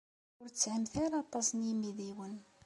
Ur 0.41 0.49
tesɛimt 0.51 0.93
ara 1.05 1.15
aṭas 1.23 1.47
n 1.51 1.59
yimidiwen. 1.67 2.35